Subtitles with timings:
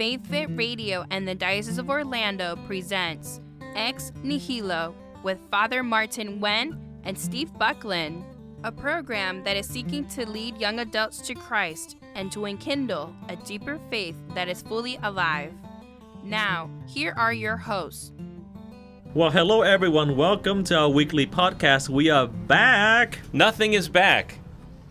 [0.00, 3.38] Faith Fit Radio and the Diocese of Orlando presents
[3.74, 8.24] Ex Nihilo with Father Martin Wen and Steve Buckland,
[8.64, 13.36] a program that is seeking to lead young adults to Christ and to enkindle a
[13.36, 15.52] deeper faith that is fully alive.
[16.24, 18.10] Now, here are your hosts.
[19.12, 20.16] Well, hello everyone.
[20.16, 21.90] Welcome to our weekly podcast.
[21.90, 23.18] We are back.
[23.34, 24.38] Nothing is back.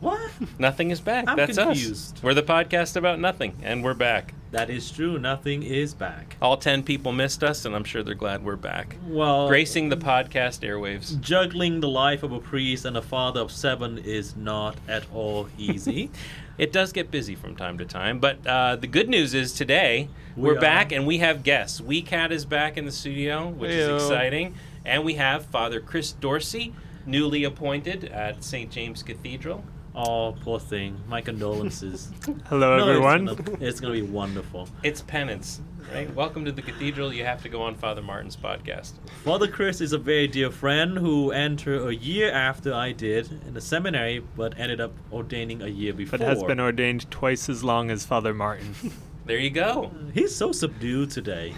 [0.01, 0.29] What?
[0.59, 1.25] Nothing is back.
[1.27, 2.17] I'm That's confused.
[2.17, 2.23] us.
[2.23, 4.35] We're the podcast about nothing, and we're back.
[4.51, 5.19] That is true.
[5.19, 6.35] Nothing is back.
[6.41, 8.95] All 10 people missed us, and I'm sure they're glad we're back.
[9.07, 11.19] Well, Gracing the podcast airwaves.
[11.21, 15.49] juggling the life of a priest and a father of seven is not at all
[15.57, 16.09] easy.
[16.59, 20.09] It does get busy from time to time, but uh, the good news is today
[20.35, 20.59] We we're are.
[20.59, 21.79] back and we have guests.
[21.79, 23.95] WeCat is back in the studio, which Heyo.
[23.95, 24.55] is exciting.
[24.83, 26.73] And we have Father Chris Dorsey,
[27.05, 28.69] newly appointed at St.
[28.69, 29.63] James Cathedral.
[30.07, 30.97] Oh, poor thing.
[31.07, 32.11] My condolences.
[32.47, 33.25] Hello, No, it's everyone.
[33.35, 34.69] gonna- It's gonna be wonderful.
[34.83, 35.61] It's penance,
[35.93, 36.13] right?
[36.15, 37.13] Welcome to the cathedral.
[37.13, 38.93] You have to go on Father Martin's podcast.
[39.23, 43.53] Father Chris is a very dear friend who entered a year after I did in
[43.53, 46.17] the seminary, but ended up ordaining a year before.
[46.19, 48.73] But has been ordained twice as long as Father Martin.
[49.25, 49.91] There you go.
[50.15, 51.53] He's so subdued today.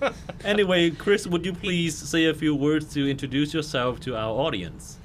[0.44, 4.97] anyway, Chris, would you please say a few words to introduce yourself to our audience?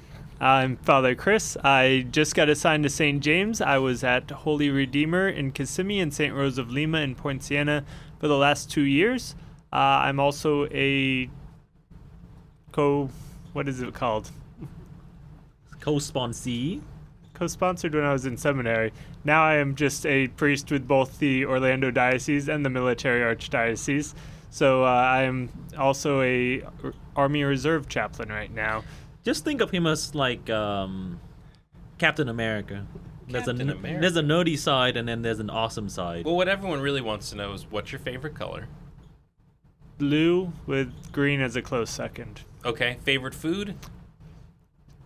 [0.44, 1.56] I'm Father Chris.
[1.64, 3.22] I just got assigned to St.
[3.22, 3.62] James.
[3.62, 6.34] I was at Holy Redeemer in Kissimmee and St.
[6.34, 7.82] Rose of Lima in Poinciana
[8.18, 9.34] for the last two years.
[9.72, 11.30] Uh, I'm also a
[12.72, 13.08] co.
[13.54, 14.30] What is it called?
[15.80, 16.82] Co-sponsee.
[17.32, 18.92] co-sponsored when I was in seminary.
[19.24, 24.12] Now I am just a priest with both the Orlando Diocese and the Military Archdiocese.
[24.50, 26.62] So uh, I am also a
[27.16, 28.84] Army Reserve chaplain right now.
[29.24, 31.18] Just think of him as like um,
[31.98, 32.86] Captain America.
[33.26, 34.00] There's Captain a America.
[34.00, 36.26] there's a nerdy side and then there's an awesome side.
[36.26, 38.68] Well, what everyone really wants to know is what's your favorite color?
[39.96, 42.42] Blue with green as a close second.
[42.64, 43.76] Okay, favorite food?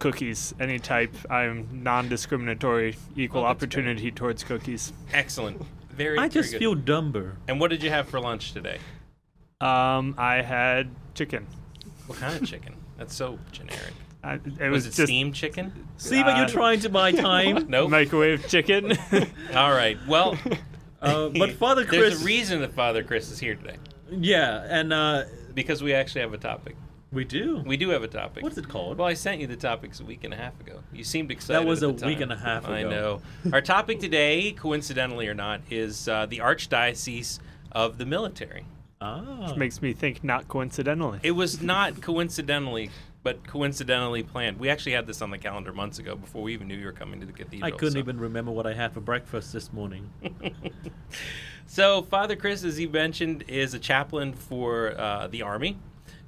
[0.00, 1.14] Cookies, any type.
[1.30, 3.68] I'm non-discriminatory, equal Oh, that's great.
[3.84, 4.92] opportunity towards cookies.
[5.12, 5.60] Excellent.
[5.90, 6.16] Very.
[6.18, 6.58] I very just good.
[6.60, 7.36] feel dumber.
[7.48, 8.78] And what did you have for lunch today?
[9.60, 11.46] Um, I had chicken.
[12.06, 12.74] What kind of chicken?
[12.96, 13.92] That's so generic.
[14.22, 15.72] I, it Was, was, it just steamed chicken?
[15.96, 17.66] See, but you're Uh, trying to buy time.
[17.68, 17.90] Nope.
[17.90, 18.92] microwave chicken.
[19.54, 19.96] All right.
[20.08, 20.36] Well,
[21.02, 22.00] uh, but Father Chris.
[22.00, 23.76] there's Chris, a reason that Father Chris is here today
[24.10, 25.24] yeah, and uh,
[25.54, 26.74] because we actually have a topic.
[27.12, 27.58] we do.
[27.66, 28.42] We do have a topic.
[28.42, 28.96] What's it called?
[28.98, 30.80] Well, I sent you the topics a week and a half ago.
[30.94, 31.60] You seemed excited.
[31.62, 33.20] That was at a the week and a half I know.
[33.52, 37.38] Our topic today, coincidentally or not, is uh, the Archdiocese
[37.70, 38.64] of the Military.
[39.02, 41.20] ah, Which Makes me think not coincidentally.
[41.22, 42.88] It was not coincidentally,
[43.22, 44.58] but coincidentally planned.
[44.58, 46.92] We actually had this on the calendar months ago before we even knew you were
[46.92, 47.66] coming to the cathedral.
[47.66, 50.10] I couldn't so- even remember what I had for breakfast this morning.
[51.70, 55.76] So, Father Chris, as you mentioned, is a chaplain for uh, the Army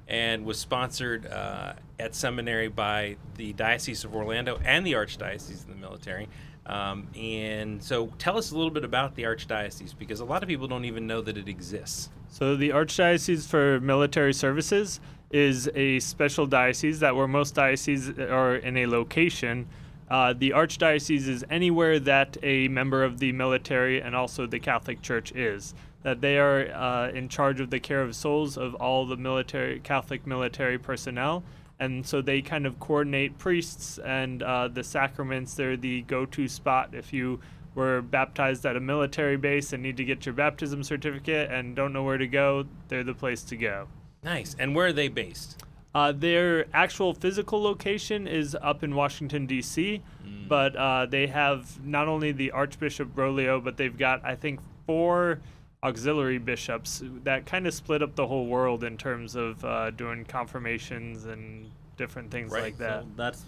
[0.07, 5.67] and was sponsored uh, at seminary by the Diocese of Orlando and the Archdiocese of
[5.67, 6.29] the Military.
[6.67, 10.47] Um, and so, tell us a little bit about the Archdiocese because a lot of
[10.47, 12.09] people don't even know that it exists.
[12.29, 14.99] So the Archdiocese for Military Services
[15.31, 19.67] is a special diocese that where most dioceses are in a location.
[20.09, 25.01] Uh, the Archdiocese is anywhere that a member of the military and also the Catholic
[25.01, 25.73] Church is.
[26.03, 29.79] That they are uh, in charge of the care of souls of all the military
[29.79, 31.43] Catholic military personnel,
[31.79, 35.53] and so they kind of coordinate priests and uh, the sacraments.
[35.53, 37.39] They're the go-to spot if you
[37.75, 41.93] were baptized at a military base and need to get your baptism certificate and don't
[41.93, 43.87] know where to go, they're the place to go.
[44.23, 44.55] Nice.
[44.59, 45.63] And where are they based?
[45.93, 50.01] Uh, their actual physical location is up in Washington, D.C.,
[50.47, 55.39] but uh, they have not only the Archbishop Broglio, but they've got, I think, four
[55.83, 60.23] auxiliary bishops that kind of split up the whole world in terms of uh, doing
[60.25, 62.63] confirmations and different things Right.
[62.63, 63.03] like that.
[63.03, 63.45] So that's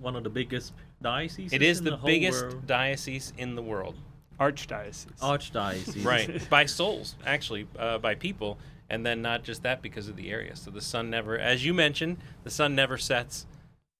[0.00, 1.52] one of the biggest dioceses.
[1.52, 2.66] It is in the, whole biggest world.
[2.66, 3.96] diocese in the world.
[4.40, 5.06] Archdiocese.
[5.20, 6.04] archdiocese.
[6.04, 8.58] right by souls actually uh, by people
[8.90, 11.72] and then not just that because of the area so the sun never as you
[11.74, 13.46] mentioned the sun never sets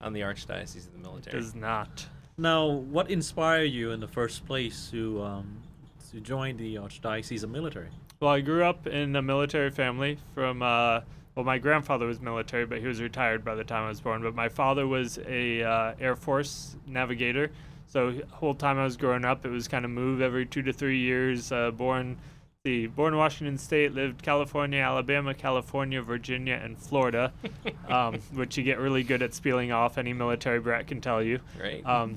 [0.01, 2.07] on the archdiocese of the military Does not.
[2.37, 5.63] Now, what inspired you in the first place to um,
[6.11, 7.89] to join the archdiocese of military?
[8.21, 11.01] Well, I grew up in a military family from, uh,
[11.35, 14.23] well, my grandfather was military, but he was retired by the time I was born.
[14.23, 17.51] But my father was a uh, Air Force navigator.
[17.87, 20.73] So whole time I was growing up, it was kind of move every two to
[20.73, 21.53] three years.
[21.53, 22.17] Uh, born,
[22.65, 27.31] the born in Washington State, lived California, Alabama, California, Virginia, and Florida,
[27.89, 29.99] um, which you get really good at spelling off.
[29.99, 31.41] Any military brat can tell you.
[31.61, 32.17] right Um,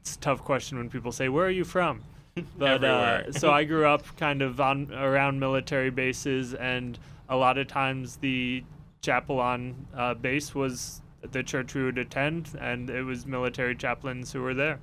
[0.00, 2.00] it's a tough question when people say, "Where are you from?"
[2.56, 6.98] But uh, so I grew up kind of on around military bases, and
[7.28, 8.64] a lot of times the
[9.02, 14.32] chapel on uh, base was the church we would attend, and it was military chaplains
[14.32, 14.78] who were there.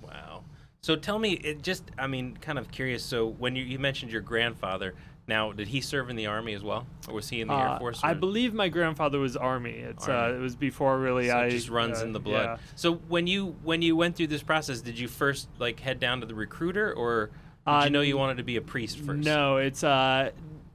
[0.00, 0.39] Wow.
[0.82, 3.04] So tell me, it just, I mean, kind of curious.
[3.04, 4.94] So when you, you mentioned your grandfather,
[5.28, 6.86] now, did he serve in the Army as well?
[7.06, 8.00] Or was he in the Uh, Air Force?
[8.02, 9.72] I believe my grandfather was Army.
[9.72, 12.44] It's uh, it was before really so I it just runs uh, in the blood.
[12.44, 12.56] yeah.
[12.74, 16.18] So when you when you went through this process, did you first like head down
[16.20, 17.32] to the recruiter, or did
[17.72, 19.24] Uh, you know you wanted to be a priest first?
[19.24, 20.30] No, it's uh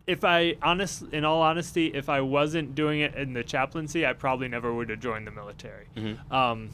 [0.07, 4.13] if I honest in all honesty, if I wasn't doing it in the chaplaincy, I
[4.13, 5.87] probably never would have joined the military.
[5.97, 6.31] Mhm.
[6.31, 6.69] Um,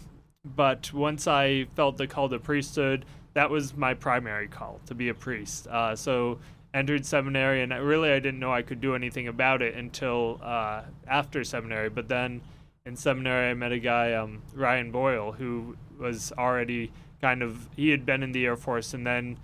[0.45, 5.09] but once I felt the call to priesthood, that was my primary call to be
[5.09, 5.67] a priest.
[5.67, 6.39] Uh, so
[6.73, 10.39] entered seminary, and I, really I didn't know I could do anything about it until
[10.43, 11.89] uh, after seminary.
[11.89, 12.41] But then
[12.85, 16.91] in seminary, I met a guy, um, Ryan Boyle, who was already
[17.21, 19.37] kind of he had been in the Air Force and then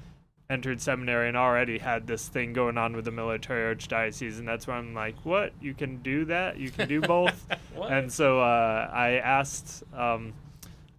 [0.49, 4.65] entered seminary and already had this thing going on with the military archdiocese and that's
[4.65, 5.51] where i'm like what?
[5.61, 6.57] You can do that?
[6.57, 7.45] You can do both?
[7.89, 10.33] And so uh, i asked um,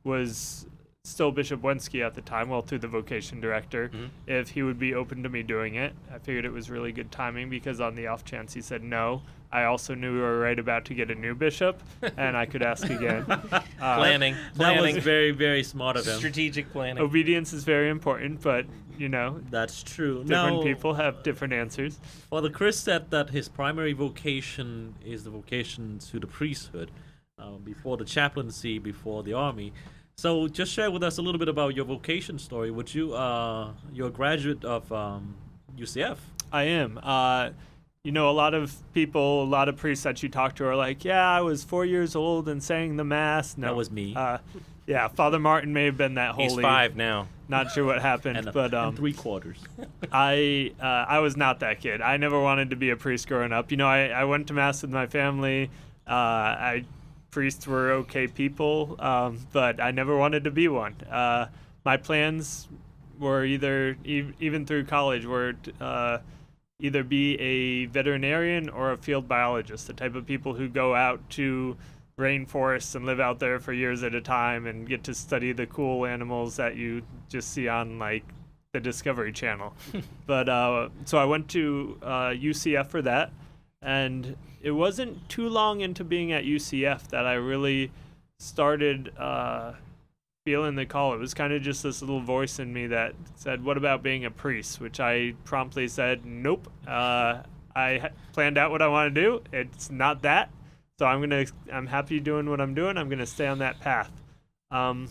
[0.05, 0.67] was
[1.09, 4.09] still bishop wenski at the time well through the vocation director Mhm.
[4.27, 7.11] if he would be open to me doing it i figured it was really good
[7.11, 10.59] timing because on the off chance he said no i also knew we were right
[10.59, 11.83] about to get a new bishop
[12.17, 13.41] and i could ask again uh,
[13.79, 16.19] planning, That planning, was very, very smart of him.
[16.19, 17.03] strategic planning.
[17.03, 18.67] obedience is very important but
[18.99, 20.25] you know That's true.
[20.25, 21.99] different Now, people have different answers
[22.31, 26.91] Well, the Chris said that his primary vocation is the vocation to the priesthood,
[27.39, 29.73] uh, before the chaplaincy, before the army.
[30.19, 32.73] So, just share with us a little bit about your vocation story.
[32.73, 35.37] Would you, uh, you're a graduate of um,
[35.79, 36.17] UCF?
[36.51, 36.99] I am.
[37.01, 37.51] Uh,
[38.03, 40.75] you know, a lot of people, a lot of priests that you talk to are
[40.75, 44.13] like, "Yeah, I was four years old and sang the mass." No, That was me.
[44.17, 44.39] Uh,
[44.89, 46.49] yeah, Father Martin may have been that holy.
[46.49, 47.29] He's five now.
[47.47, 49.63] Not sure what happened, and, but and um, three quarters.
[50.11, 52.01] I uh, I was not that kid.
[52.03, 53.71] I never wanted to be a priest growing up.
[53.71, 55.71] You know, I, I went to mass with my family.
[56.09, 56.85] Uh, I
[57.39, 60.97] priests were okay people, um, but I never wanted to be one.
[61.09, 61.47] Uh,
[61.85, 62.67] my plans
[63.17, 66.19] were either e- even through college were uh,
[66.81, 71.21] either be a veterinarian or a field biologist, the type of people who go out
[71.31, 71.77] to
[72.19, 75.67] rainforests and live out there for years at a time and get to study the
[75.67, 78.25] cool animals that you just see on like
[78.73, 79.73] the Discovery Channel.
[80.27, 83.31] but uh, so I went to uh, UCF for that,
[83.83, 87.91] and it wasn't too long into being at UCF that I really
[88.39, 89.73] started uh,
[90.45, 91.15] feeling the call.
[91.15, 94.25] It was kind of just this little voice in me that said, "What about being
[94.25, 97.43] a priest?" Which I promptly said, "Nope." Uh,
[97.77, 99.43] I planned out what I want to do.
[99.53, 100.51] It's not that.
[100.99, 101.47] So I'm gonna.
[101.73, 102.97] I'm happy doing what I'm doing.
[102.97, 104.11] I'm gonna stay on that path.
[104.71, 105.09] Um,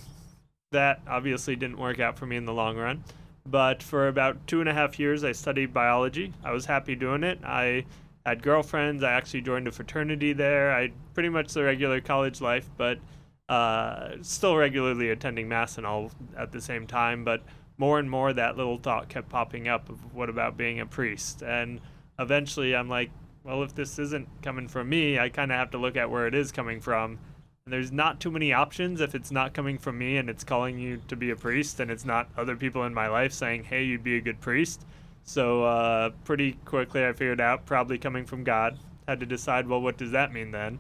[0.72, 3.04] that obviously didn't work out for me in the long run.
[3.46, 6.34] But for about two and a half years, I studied biology.
[6.44, 7.40] I was happy doing it.
[7.46, 7.86] I
[8.28, 9.04] had girlfriends.
[9.04, 10.74] I actually joined a fraternity there.
[10.74, 13.00] I pretty much the regular college life, but
[13.48, 17.24] uh, still regularly attending mass and all at the same time.
[17.24, 17.42] But
[17.78, 21.42] more and more, that little thought kept popping up of what about being a priest?
[21.42, 21.80] And
[22.20, 23.12] eventually, I'm like,
[23.46, 26.28] well, if this isn't coming from me, I kind of have to look at where
[26.28, 27.20] it is coming from.
[27.66, 30.78] And there's not too many options if it's not coming from me and it's calling
[30.80, 33.86] you to be a priest and it's not other people in my life saying, hey,
[33.86, 34.86] you'd be a good priest.
[35.28, 38.80] So uh, pretty quickly I figured out probably coming from God.
[39.08, 40.80] Had to decide, well, what does that mean then?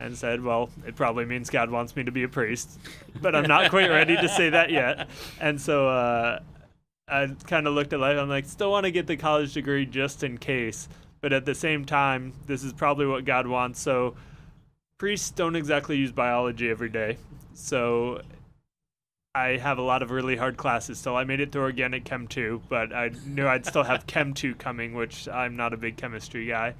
[0.00, 2.78] And said, well, it probably means God wants me to be a priest.
[3.20, 5.08] But I'm not quite ready to say that yet.
[5.38, 6.40] And so uh,
[7.06, 8.16] I kind of looked at life.
[8.16, 10.88] I'm like, still want to get the college degree just in case.
[11.20, 13.80] But at the same time, this is probably what God wants.
[13.80, 14.14] So
[14.96, 17.18] priests don't exactly use biology every day.
[17.52, 18.22] So
[19.38, 22.26] I have a lot of really hard classes so I made it through organic chem
[22.26, 25.96] 2, but I knew I'd still have chem 2 coming, which I'm not a big
[25.96, 26.74] chemistry guy.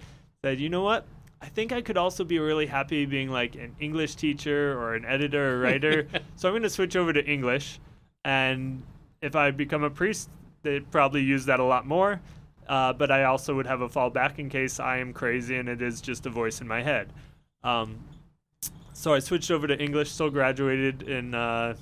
[0.45, 1.07] Said, you know what?
[1.41, 5.05] I think I could also be really happy being like an English teacher or an
[5.05, 6.09] editor or writer.
[6.37, 7.79] so I'm going to switch over to English.
[8.25, 8.83] And
[9.23, 10.29] if I become a priest,
[10.63, 12.21] they'd probably use that a lot more.
[12.69, 15.81] Uh, but I also would have a fallback in case I am crazy and it
[15.81, 17.13] is just a voice in my head.
[17.63, 18.01] Um,
[18.93, 21.77] so I switched over to English, still graduated in uh,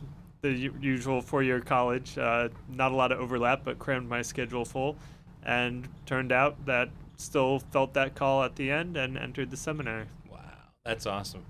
[0.52, 2.16] the usual four year college.
[2.18, 4.96] Uh, not a lot of overlap, but crammed my schedule full.
[5.42, 10.06] And turned out that still felt that call at the end and entered the seminary.
[10.30, 10.38] Wow,
[10.84, 11.44] that's awesome.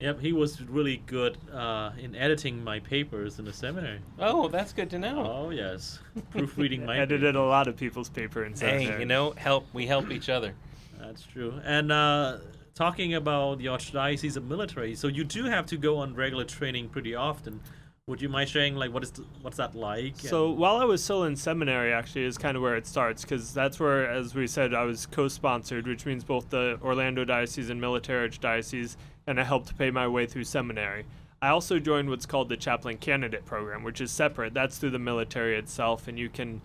[0.00, 4.00] Yep, he was really good uh, in editing my papers in the seminary.
[4.18, 5.24] Oh, that's good to know.
[5.24, 6.00] Oh yes,
[6.30, 8.84] proofreading my Edited a lot of people's paper in seminary.
[8.86, 9.66] hey, you know, help.
[9.72, 10.54] We help each other.
[10.98, 11.54] That's true.
[11.64, 12.38] And uh,
[12.74, 16.88] talking about the Archdiocese of Military, so you do have to go on regular training
[16.88, 17.60] pretty often.
[18.08, 20.18] Would you mind sharing like what is th- what's that like?
[20.18, 23.22] So and- while I was still in seminary, actually, is kind of where it starts
[23.22, 27.70] because that's where, as we said, I was co-sponsored, which means both the Orlando Diocese
[27.70, 28.96] and Military Archdiocese,
[29.28, 31.04] and I helped pay my way through seminary.
[31.40, 34.52] I also joined what's called the chaplain candidate program, which is separate.
[34.52, 36.60] That's through the military itself, and you can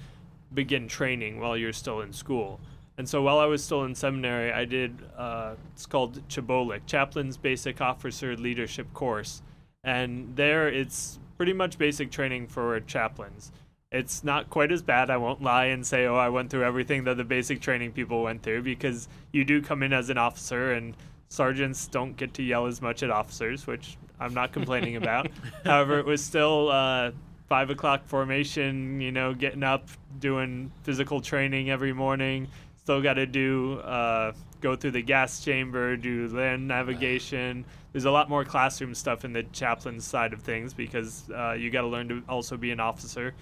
[0.52, 2.60] begin training while you're still in school.
[2.98, 7.38] And so while I was still in seminary, I did uh, it's called CHBOLC, Chaplain's
[7.38, 9.44] Basic Officer Leadership Course,
[9.84, 13.52] and there it's pretty much basic training for chaplains.
[13.92, 15.10] It's not quite as bad.
[15.10, 18.24] I won't lie and say, oh, I went through everything that the basic training people
[18.24, 20.96] went through because you do come in as an officer and
[21.30, 25.30] sergeants don't get to yell as much at officers, which I'm not complaining about.
[25.64, 27.12] However, it was still uh,
[27.48, 29.88] five o'clock formation, you know, getting up,
[30.20, 32.48] doing physical training every morning.
[32.78, 37.66] Still got to do, uh, go through the gas chamber, do land navigation.
[37.92, 41.70] There's a lot more classroom stuff in the chaplain side of things because uh, you
[41.70, 43.34] got to learn to also be an officer.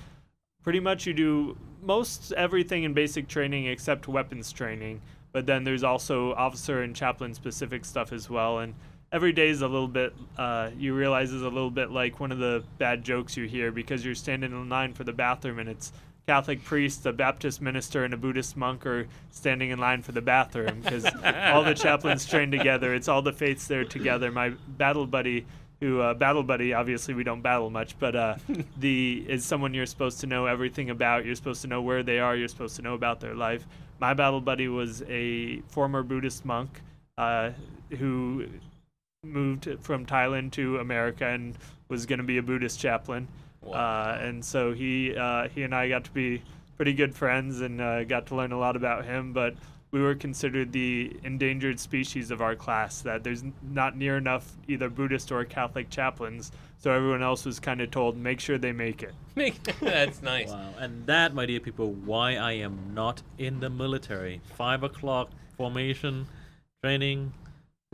[0.63, 5.01] Pretty much, you do most everything in basic training except weapons training.
[5.31, 8.59] But then there's also officer and chaplain specific stuff as well.
[8.59, 8.73] And
[9.11, 12.31] every day is a little bit, uh, you realize is a little bit like one
[12.31, 15.69] of the bad jokes you hear because you're standing in line for the bathroom and
[15.69, 15.91] it's
[16.27, 20.21] Catholic priest, a Baptist minister, and a Buddhist monk are standing in line for the
[20.21, 21.05] bathroom because
[21.53, 22.95] all the chaplains train together.
[22.95, 24.31] It's all the faiths there together.
[24.31, 25.45] My battle buddy,
[25.79, 28.35] who uh, battle buddy, obviously we don't battle much, but uh,
[28.79, 31.25] the is someone you're supposed to know everything about.
[31.25, 32.35] You're supposed to know where they are.
[32.35, 33.67] You're supposed to know about their life.
[33.99, 36.81] My battle buddy was a former Buddhist monk
[37.17, 37.51] uh,
[37.97, 38.47] who
[39.23, 43.27] moved from Thailand to America and was going to be a Buddhist chaplain.
[43.73, 46.41] Uh, and so he uh, he and I got to be
[46.77, 49.33] pretty good friends and uh, got to learn a lot about him.
[49.33, 49.55] But
[49.91, 53.01] we were considered the endangered species of our class.
[53.01, 56.51] That there's not near enough either Buddhist or Catholic chaplains.
[56.79, 59.13] So everyone else was kind of told make sure they make it.
[59.35, 60.51] Make That's nice.
[60.51, 60.69] Wow.
[60.79, 64.41] And that, my dear people, why I am not in the military.
[64.55, 66.27] Five o'clock formation,
[66.81, 67.33] training,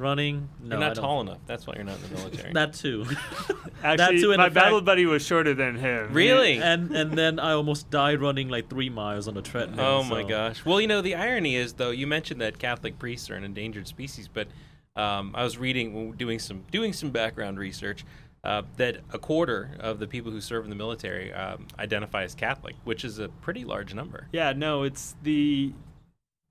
[0.01, 0.49] running.
[0.61, 1.37] No, you're I not don't- tall enough.
[1.45, 2.53] That's why you're not in the military.
[2.53, 3.05] That too.
[3.83, 6.11] Actually, too, my the fact- battle buddy was shorter than him.
[6.13, 6.57] Really?
[6.61, 9.85] and and then I almost died running like three miles on a treadmill.
[9.85, 10.65] Oh my so- gosh.
[10.65, 13.87] Well, you know, the irony is though, you mentioned that Catholic priests are an endangered
[13.87, 14.47] species, but
[14.95, 18.03] um, I was reading, doing some doing some background research,
[18.43, 22.35] uh, that a quarter of the people who serve in the military um, identify as
[22.35, 24.27] Catholic, which is a pretty large number.
[24.33, 25.71] Yeah, no, it's the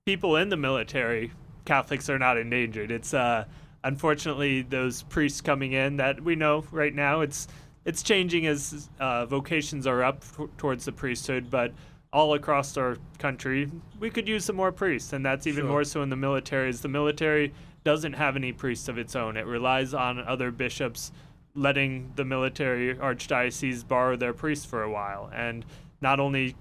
[0.07, 1.31] people in the military.
[1.65, 2.91] Catholics are not endangered.
[2.91, 3.45] It's uh,
[3.83, 7.21] unfortunately those priests coming in that we know right now.
[7.21, 7.47] It's
[7.83, 11.71] it's changing as uh, vocations are up t- towards the priesthood, but
[12.13, 15.69] all across our country, we could use some more priests, and that's even Sure.
[15.69, 16.69] more so in the military.
[16.69, 17.53] As the military
[17.83, 21.11] doesn't have any priests of its own, it relies on other bishops
[21.55, 25.65] letting the military archdiocese borrow their priests for a while, and
[26.01, 26.55] not only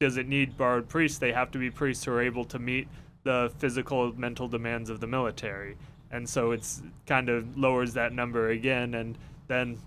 [0.00, 2.88] does it need borrowed priests, they have to be priests who are able to meet
[3.24, 5.76] the physical mental demands of the military.
[6.10, 9.78] And so it's kind of lowers that number again and then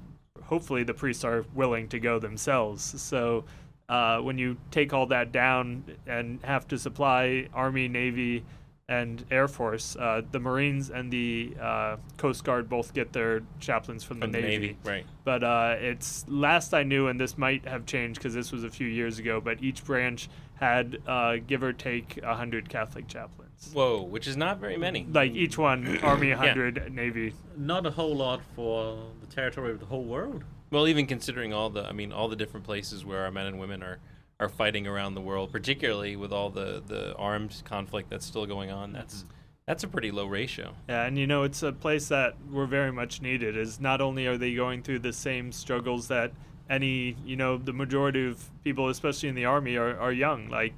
[0.44, 3.02] hopefully the priests are willing to go themselves.
[3.02, 3.46] So
[3.90, 8.44] uh, when you take all that down and have to supply Army, Navy,
[8.90, 14.04] and Air Force, uh, the Marines and the uh, Coast Guard both get their chaplains
[14.04, 14.78] from, From the Navy.
[14.86, 15.06] right?
[15.26, 18.70] But uh, it's last I knew, and this might have changed because this was a
[18.70, 19.42] few years ago.
[19.42, 23.72] But each branch had uh, give or take hundred Catholic chaplains.
[23.74, 25.06] Whoa, which is not very many.
[25.12, 27.34] Like each one, Army hundred, Navy.
[27.58, 30.46] Not a whole lot for the territory of the whole world.
[30.72, 33.60] Well, even considering all the, I mean, all the different places where our men and
[33.60, 34.00] women are
[34.40, 38.72] are fighting around the world, particularly with all the the armed conflict that's still going
[38.72, 38.94] on.
[38.94, 39.30] That's mm-hmm.
[39.66, 40.74] that's a pretty low ratio.
[40.88, 43.58] Yeah, and you know it's a place that we're very much needed.
[43.58, 46.32] Is not only are they going through the same struggles that
[46.70, 50.74] any, you know, the majority of people, especially in the army, are, are young, like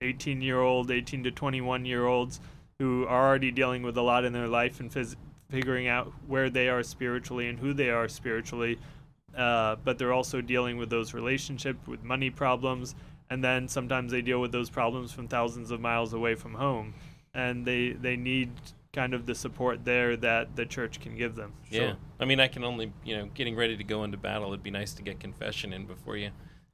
[0.00, 2.40] 18 year old, 18 to 21 year olds
[2.78, 5.16] who are already dealing with a lot in their life and phys-
[5.50, 8.78] figuring out where they are spiritually and who they are spiritually.
[9.36, 12.94] Uh, but they're also dealing with those relationships with money problems,
[13.30, 16.94] and then sometimes they deal with those problems from thousands of miles away from home,
[17.32, 18.50] and they they need
[18.92, 21.52] kind of the support there that the church can give them.
[21.70, 21.94] Yeah.
[22.18, 24.70] I mean, I can only, you know, getting ready to go into battle, it'd be
[24.72, 26.30] nice to get confession in before you,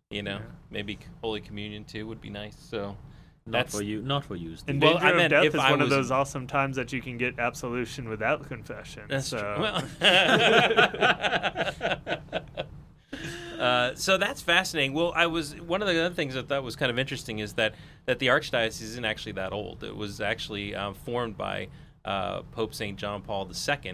[0.08, 0.46] you know, Yeah.
[0.70, 2.56] maybe Holy Communion too would be nice.
[2.58, 2.96] So
[3.46, 4.02] Not for you.
[4.02, 4.56] Not for you.
[4.56, 4.68] Steve.
[4.68, 6.46] And Well, danger I of meant death if is I one of was- those awesome
[6.46, 9.04] times that you can get absolution without confession.
[9.08, 9.38] That's so.
[9.38, 9.62] true.
[9.62, 9.82] Well,
[13.60, 14.92] uh, so that's fascinating.
[14.92, 17.54] Well, I was one of the other things I thought was kind of interesting is
[17.54, 17.74] that
[18.06, 19.84] that the archdiocese isn't actually that old.
[19.84, 21.68] It was actually um, formed by
[22.04, 23.90] uh, Pope Saint John Paul II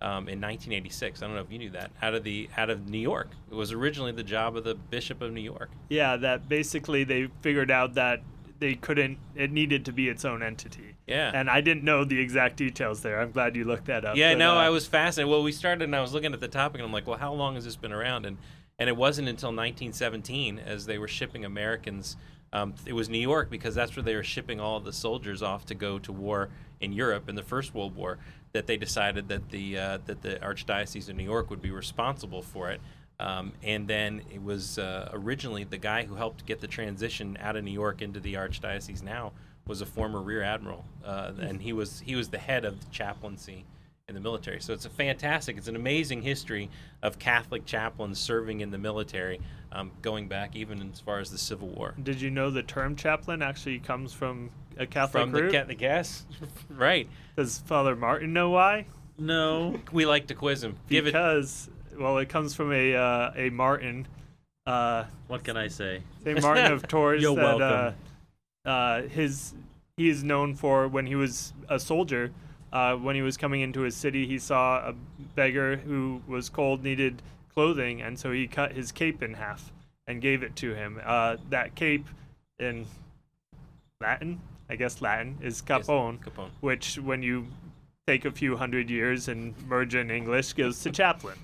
[0.00, 1.22] um, in 1986.
[1.22, 1.90] I don't know if you knew that.
[2.00, 5.22] Out of the out of New York, it was originally the job of the Bishop
[5.22, 5.70] of New York.
[5.88, 8.22] Yeah, that basically they figured out that
[8.62, 9.18] they couldn't.
[9.34, 10.94] It needed to be its own entity.
[11.08, 11.32] Yeah.
[11.34, 13.20] And I didn't know the exact details there.
[13.20, 14.16] I'm glad you looked that up.
[14.16, 15.28] Yeah, but, no, uh, I was fascinated.
[15.28, 17.32] Well, we started and I was looking at the topic and I'm like, well, how
[17.32, 18.24] long has this been around?
[18.24, 18.38] And
[18.78, 22.16] and it wasn't until 1917 as they were shipping Americans.
[22.52, 25.66] Um, it was New York because that's where they were shipping all the soldiers off
[25.66, 26.48] to go to war
[26.80, 28.18] in Europe in the First World War.
[28.52, 32.42] That they decided that the uh, that the Archdiocese of New York would be responsible
[32.42, 32.80] for it.
[33.22, 37.54] Um, and then it was uh, originally the guy who helped get the transition out
[37.54, 39.32] of New York into the Archdiocese now
[39.66, 42.86] was a former Rear Admiral, uh, and he was he was the head of the
[42.90, 43.64] chaplaincy
[44.08, 44.60] in the military.
[44.60, 46.68] So it's a fantastic, it's an amazing history
[47.00, 51.38] of Catholic chaplains serving in the military, um, going back even as far as the
[51.38, 51.94] Civil War.
[52.02, 55.52] Did you know the term chaplain actually comes from a Catholic From the, root?
[55.52, 56.26] ca- the gas,
[56.68, 57.08] right?
[57.36, 58.86] Does Father Martin know why?
[59.16, 59.78] No.
[59.92, 60.76] We like to quiz him.
[60.88, 61.12] Give it.
[61.12, 64.06] because well, it comes from a uh, a Martin,
[64.66, 66.02] uh, What can I say?
[66.24, 67.22] Saint Martin of Tours.
[67.22, 67.94] You're that, welcome.
[68.64, 69.54] Uh, uh, his
[69.96, 72.30] he is known for when he was a soldier.
[72.72, 74.94] Uh, when he was coming into his city, he saw a
[75.34, 77.20] beggar who was cold, needed
[77.52, 79.70] clothing, and so he cut his cape in half
[80.06, 80.98] and gave it to him.
[81.04, 82.06] Uh, that cape,
[82.58, 82.86] in
[84.00, 86.48] Latin, I guess Latin, is Yes, capone, Capone.
[86.60, 87.46] which when you
[88.06, 91.36] take a few hundred years and merge in English goes to chaplain.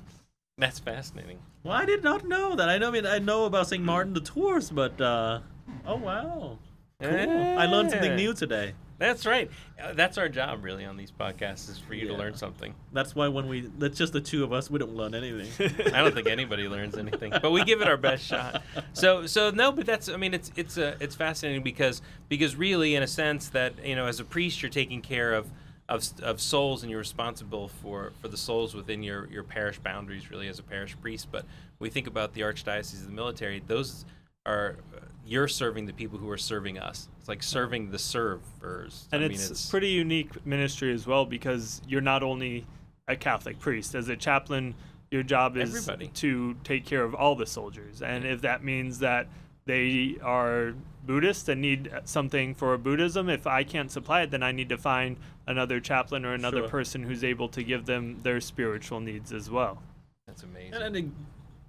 [0.58, 1.38] That's fascinating.
[1.62, 2.68] Well, I did not know that.
[2.68, 2.88] I know.
[2.88, 3.82] I mean, I know about St.
[3.82, 5.40] Martin de Tours, but uh,
[5.86, 6.58] oh wow,
[7.00, 7.58] cool!
[7.58, 8.74] I learned something new today.
[8.98, 9.48] That's right.
[9.80, 12.74] Uh, that's our job, really, on these podcasts, is for you to learn something.
[12.92, 15.70] That's why when we, that's just the two of us, we don't learn anything.
[15.94, 18.62] I don't think anybody learns anything, but we give it our best shot.
[18.94, 20.08] So, so no, but that's.
[20.08, 23.94] I mean, it's it's uh, it's fascinating because because really, in a sense, that you
[23.94, 25.48] know, as a priest, you're taking care of
[25.88, 30.30] of, of souls, and you're responsible for for the souls within your your parish boundaries,
[30.30, 31.28] really, as a parish priest.
[31.30, 31.44] But
[31.78, 34.04] we think about the archdiocese of the military; those
[34.44, 37.08] are uh, you're serving the people who are serving us.
[37.18, 39.08] It's like serving the servers.
[39.12, 42.66] and I it's, mean, pretty unique ministry as well because you're not only
[43.06, 43.94] a Catholic priest.
[43.94, 44.74] As a chaplain,
[45.10, 46.08] your job is Everybody.
[46.08, 49.26] to take care of all the soldiers, and if that means that
[49.68, 50.72] they are
[51.06, 54.78] Buddhist and need something for Buddhism, if I can't supply it, then I need to
[54.78, 56.68] find another chaplain or another Sure.
[56.68, 59.82] person who's able to give them their spiritual needs as well.
[60.26, 60.74] that's amazing.
[60.74, 61.04] and, and it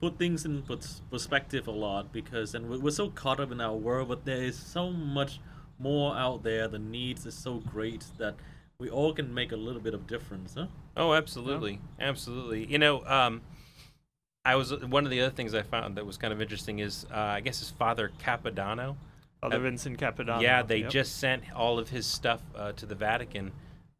[0.02, 0.64] put things in
[1.12, 4.42] perspective a lot because, and we're, we're so caught up in our world, but there
[4.44, 5.40] is so much
[5.78, 6.68] more out there.
[6.70, 8.36] The needs are so great that
[8.80, 10.68] we all can make a little bit of difference, huh?
[10.96, 12.66] Oh, absolutely, absolutely.
[12.66, 13.42] You know, um,
[14.50, 17.06] I was one of the other things I found that was kind of interesting is
[17.14, 18.96] uh, I guess his father Capodanno.
[19.42, 20.42] Father Uh, Vincent Capodanno.
[20.42, 20.90] yeah, they yep.
[20.90, 23.52] just sent all of his stuff uh, to the Vatican.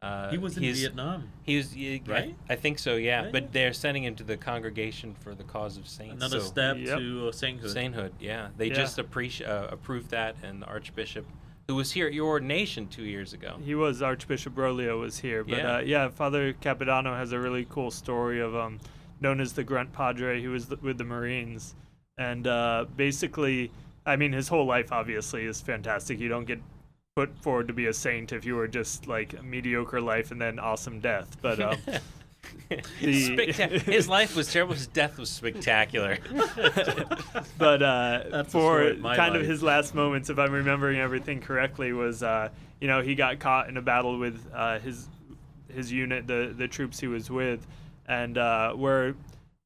[0.02, 1.28] Uh, he was in Vietnam.
[1.44, 2.34] He was, y- I- Right?
[2.48, 2.96] I, think so.
[2.96, 3.30] Yeah, Yeah.
[3.30, 6.14] but they're sending him to the Congregation for the Cause of Saints.
[6.16, 6.98] Another so- step Yep.
[6.98, 7.70] to uh, sainthood.
[7.70, 8.12] Sainthood.
[8.18, 8.74] Yeah, they Yeah.
[8.74, 11.26] just appreci- uh, approved that, and the Archbishop,
[11.68, 13.56] who was here at your ordination two years ago.
[13.64, 15.76] He was Archbishop Broglio was here, but Yeah.
[15.76, 18.80] uh, yeah, Father Capodanno has a really cool story of um,
[19.20, 20.40] known as the Grunt Padre.
[20.40, 21.74] He was th- with the Marines,
[22.18, 23.70] and uh, basically,
[24.06, 26.18] I mean, his whole life obviously is fantastic.
[26.18, 26.60] You don't get
[27.16, 30.40] put forward to be a saint if you were just like a mediocre life and
[30.40, 31.36] then awesome death.
[31.42, 31.76] But um,
[32.68, 32.82] The-
[33.36, 34.74] Spectac- his life was terrible.
[34.74, 36.18] His death was spectacular.
[37.58, 41.40] but uh, for story of my kind of his last moments, if I'm remembering everything
[41.40, 42.48] correctly, was uh,
[42.80, 45.08] you know he got caught in a battle with uh, his
[45.68, 47.66] his unit, the the troops he was with,
[48.10, 49.14] and uh, where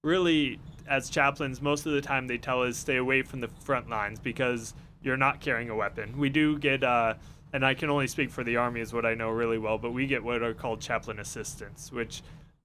[0.05, 3.89] really as chaplains, most of the time they tell us stay away from the front
[3.89, 6.17] lines because you're not carrying a weapon.
[6.17, 6.85] We do get.
[6.85, 7.15] Uh,
[7.53, 9.93] and I can only speak for the army is what I know really well, but
[9.93, 12.21] we get what are called chaplain assistants, which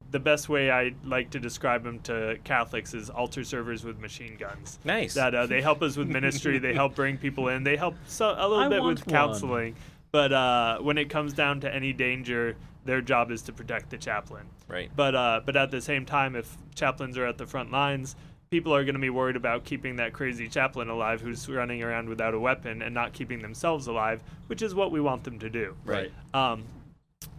[0.10, 4.36] the best way I like to describe them to Catholics is altar servers with machine
[4.36, 4.80] guns.
[4.84, 5.14] nice.
[5.14, 8.34] That uh, they help us with ministry, they help bring people in, they help so,
[8.36, 9.76] a little I bit want with one.
[10.12, 13.98] But uh, when it comes down to any danger, their job is to protect the
[13.98, 14.46] chaplain.
[14.68, 14.90] right.
[14.96, 18.16] But uh, but at the same time, if chaplains are at the front lines,
[18.50, 22.10] people are going to be worried about keeping that crazy chaplain alive who's running around
[22.10, 25.50] without a weapon and not keeping themselves alive, which is what we want them to
[25.50, 25.76] do.
[25.86, 26.12] Right.
[26.34, 26.64] Um,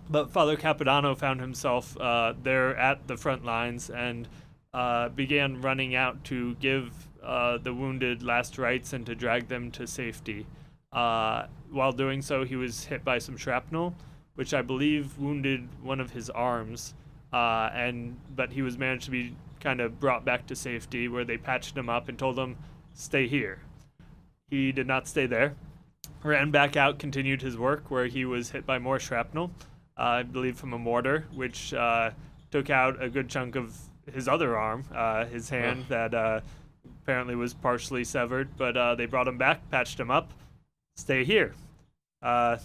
[0.09, 4.29] but Father Capodanno found himself uh, there at the front lines and
[4.75, 9.71] uh, began running out to give uh, the wounded last rites and to drag them
[9.73, 10.47] to safety.
[11.71, 13.95] While doing so, he was hit by some shrapnel,
[14.35, 16.95] which I believe wounded one of his arms.
[17.33, 21.25] Uh, and but he was managed to be kind of brought back to safety, where
[21.25, 22.57] they patched him up and told him,
[22.95, 23.61] "Stay here."
[24.49, 25.55] He did not stay there
[26.23, 29.51] ran back out, continued his work where he was hit by more shrapnel,
[29.99, 32.11] uh, I believe from a mortar, which uh,
[32.51, 33.77] took out a good chunk of
[34.13, 36.41] his other arm, uh, his hand that uh,
[37.03, 38.57] apparently was partially severed.
[38.57, 40.33] But uh, they brought him back, patched him up.
[41.01, 41.55] Stay here.
[42.23, 42.59] Uh,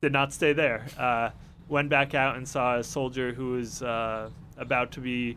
[0.00, 0.86] did not stay there.
[0.98, 1.28] Uh,
[1.68, 5.36] went back out and saw a soldier who was uh, about to be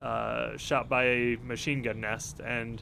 [0.00, 2.80] uh, shot by a machine gun nest and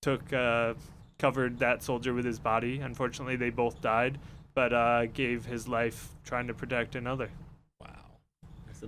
[0.00, 0.74] took uh,
[1.18, 2.78] covered that soldier with his body.
[2.78, 4.18] Unfortunately, they both died,
[4.54, 7.30] but uh, gave his life trying to protect another.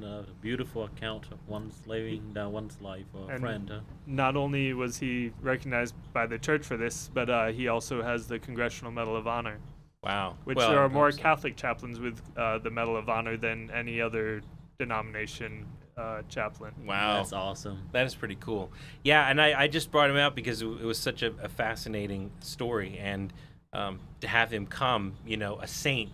[0.02, 0.20] Wow.
[0.20, 3.68] A beautiful account of one's laying down one's life or a And- friend.
[3.72, 3.80] Huh?
[4.06, 8.26] Not only was he recognized by the church for this, but uh, he also has
[8.26, 9.58] the Congressional Medal of Honor,
[10.02, 10.36] Wow.
[10.44, 11.10] which Well, there are more.
[11.12, 14.42] Catholic chaplains with uh, the Medal of Honor than any other
[14.78, 16.74] denomination uh, chaplain.
[16.86, 17.16] Wow.
[17.16, 17.88] That's awesome.
[17.92, 18.70] That is pretty cool.
[19.02, 21.48] Yeah, and I, I just brought him out because it, it was such a, a
[21.48, 23.32] fascinating story, and
[23.72, 26.10] um, to have him come, you know, a saint,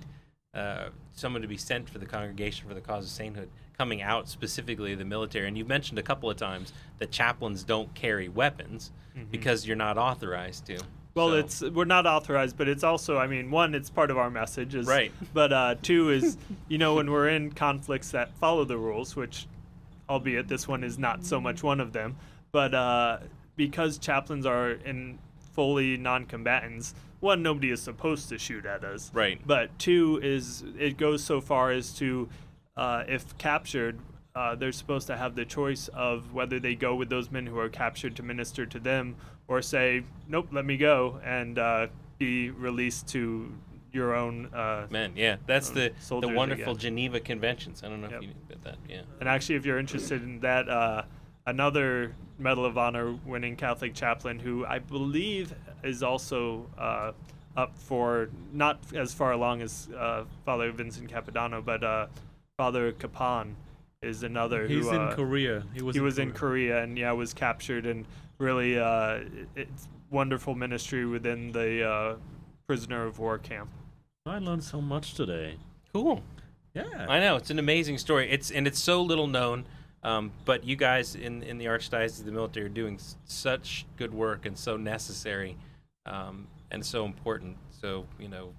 [0.54, 4.28] uh, someone to be sent for the congregation for the cause of sainthood, coming out
[4.28, 5.48] specifically the military.
[5.48, 8.92] And you've mentioned a couple of times that chaplains don't carry weapons
[9.30, 10.78] because you're not authorized to.
[11.14, 14.16] Well, So- it's we're not authorized, but it's also, I mean, one, it's part of
[14.16, 15.12] our message, is, Right.
[15.34, 19.46] But uh, two is, you know, when we're in conflicts that follow the rules, which,
[20.08, 22.16] albeit this one is not so much one of them,
[22.50, 23.18] but uh,
[23.56, 25.18] because chaplains are in
[25.52, 29.38] fully non-combatants, one, nobody is supposed to shoot at us, Right.
[29.46, 32.28] But two is it goes so far as to,
[32.76, 33.98] uh, if captured.
[34.34, 37.58] Uh, they're supposed to have the choice of whether they go with those men who
[37.58, 39.14] are captured to minister to them
[39.46, 43.52] or say, nope, let me go and uh, be released to
[43.92, 44.46] your own.
[44.54, 46.74] Uh, Man, yeah, that's the the wonderful.
[46.74, 47.82] Geneva Conventions.
[47.84, 48.16] I don't know Yep.
[48.16, 48.76] if you knew about that.
[48.88, 49.02] Yeah.
[49.20, 51.02] and actually, if you're interested in that, uh,
[51.46, 55.54] another Medal of Honor winning Catholic chaplain who I believe
[55.84, 57.12] is also uh,
[57.54, 62.06] up for not as far along as uh, Father Vincent Capodanno, but uh,
[62.62, 63.54] Father Kapaun
[64.02, 65.64] is another He's who in uh, Korea.
[65.74, 65.96] He was.
[65.96, 66.38] he in was in Korea.
[66.74, 68.06] Korea and yeah was captured and
[68.38, 69.18] really uh,
[69.56, 72.16] it's wonderful ministry within the uh,
[72.68, 73.68] prisoner of war camp.
[74.26, 75.56] I learned so much today.
[75.92, 76.22] Cool.
[76.72, 77.06] Yeah.
[77.08, 78.30] I know it's an amazing story.
[78.30, 79.64] It's and it's so little known,
[80.04, 83.86] um, but you guys in in the archdiocese of the military are doing s- such
[83.96, 85.56] good work and so necessary,
[86.06, 87.56] um, and so important.
[87.80, 88.54] So you know,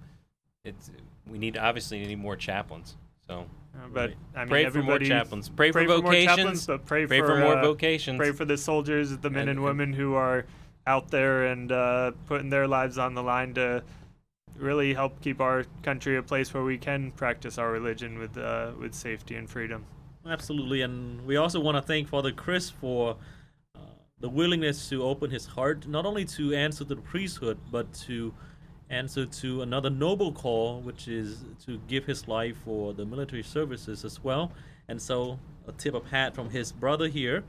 [0.66, 0.92] it's
[1.26, 2.98] we need obviously need more chaplains.
[3.26, 4.18] So Uh, but Right.
[4.36, 5.50] I mean, pray for more everybody chaplains.
[5.50, 6.36] Pray, pray for for more vocations.
[6.38, 8.18] chaplains, but pray, pray for, for more uh, vocations.
[8.18, 10.46] Pray for the soldiers, the men And- and, and- women who are
[10.86, 13.84] out there and uh, putting their lives on the line to
[14.58, 18.72] really help keep our country a place where we can practice our religion with uh,
[18.80, 19.86] with safety and freedom.
[20.28, 23.16] Absolutely, and we also want to thank Father Chris for
[23.76, 23.80] uh,
[24.20, 28.34] the willingness to open his heart, not only to answer to the priesthood, but to
[28.94, 34.06] answer to another noble call, which is to give his life for the military services
[34.06, 34.52] as well.
[34.88, 37.44] And so, a tip of hat from his brother here,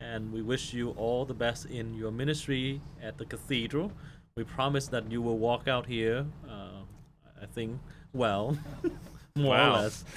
[0.00, 3.92] and we wish you all the best in your ministry at the cathedral.
[4.36, 6.82] We promise that you will walk out here, uh,
[7.42, 7.78] I think,
[8.12, 8.56] well.
[9.36, 9.70] More Wow.
[9.70, 10.04] or less.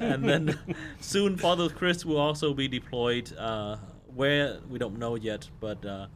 [0.00, 0.58] and then
[1.00, 3.76] soon Father Chris will also be deployed uh,
[4.14, 6.08] where we don't know yet, but uh,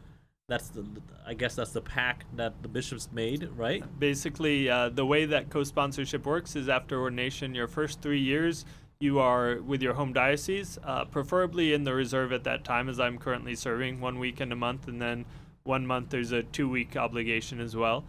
[0.48, 0.84] that's the
[1.26, 3.82] I guess that's the pact that the bishops made, right?
[3.98, 8.64] Basically, uh, the way that co-sponsorship works is after ordination, your first three years
[9.00, 13.00] you are with your home diocese, uh, preferably in the reserve at that time, as
[13.00, 15.24] I'm currently serving one week weekend a month, and then
[15.64, 18.04] one month there's a two-week obligation as well.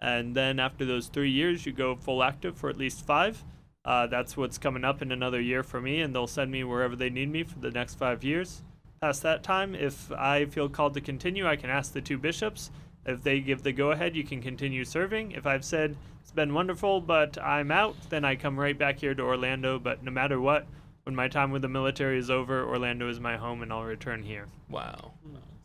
[0.00, 3.44] And then after those three years, you go full active for at least five.
[3.84, 6.96] Uh, that's what's coming up in another year for me, and they'll send me wherever
[6.96, 8.62] they need me for the next five years.
[9.02, 12.70] Past that time, if I feel called to continue, I can ask the two bishops.
[13.04, 15.32] If they give the go ahead, you can continue serving.
[15.32, 19.12] If I've said it's been wonderful, but I'm out, then I come right back here
[19.12, 19.80] to Orlando.
[19.80, 20.68] But no matter what,
[21.02, 24.22] when my time with the military is over, Orlando is my home, and I'll return
[24.22, 24.46] here.
[24.68, 25.10] wow.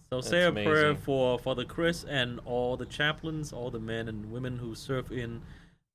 [0.10, 4.08] So That's say a prayer for Father Chris and all the chaplains, all the men
[4.08, 5.43] and women who serve in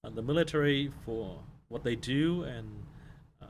[0.05, 2.69] uh, the military for what they do and
[3.41, 3.47] uh,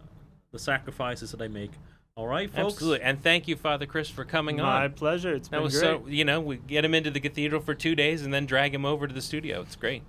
[0.50, 1.72] the sacrifices that they make.
[2.14, 2.74] All right, folks.
[2.74, 3.02] Absolutely.
[3.06, 4.80] And thank you, Father Chris, for coming my on.
[4.82, 5.34] My pleasure.
[5.34, 5.82] It's That been was great.
[5.82, 8.74] so you know we get him into the cathedral for two days and then drag
[8.74, 9.62] him over to the studio.
[9.62, 10.02] It's great.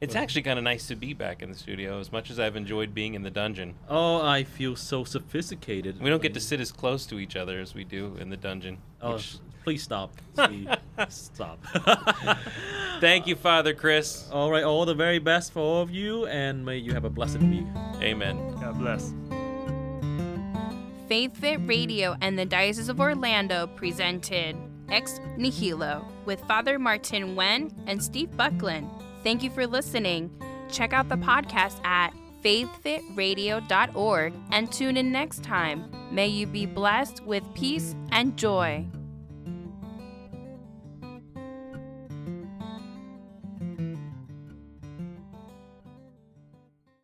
[0.00, 2.00] It's actually kind of nice to be back in the studio.
[2.00, 6.00] As much as I've enjoyed being in the dungeon, Oh, I feel so sophisticated.
[6.00, 8.36] we don't get to sit as close to each other as we do in the
[8.36, 8.78] dungeon.
[9.00, 10.12] Oh, which- please stop.
[10.34, 10.68] Steve.
[11.08, 11.62] stop.
[13.00, 14.26] thank you, Father Chris.
[14.32, 17.10] All right, all the very best for all of you, and may you have a
[17.10, 17.66] blessed week.
[18.00, 18.56] Amen.
[18.60, 19.12] God bless.
[21.08, 24.56] Faith Fit Radio and the Diocese of Orlando presented
[24.90, 28.88] Ex Nihilo with Father Martin Wen and Steve Buckland.
[29.22, 30.30] Thank you for listening.
[30.70, 32.12] Check out the podcast at
[32.42, 35.90] faithfitradio.org and tune in next time.
[36.10, 38.86] May you be blessed with peace and joy.